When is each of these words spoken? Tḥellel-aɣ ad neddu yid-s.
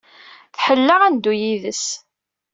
Tḥellel-aɣ 0.55 1.01
ad 1.03 1.11
neddu 1.13 1.33
yid-s. 1.41 1.85